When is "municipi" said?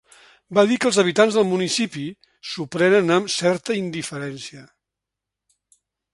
1.49-2.05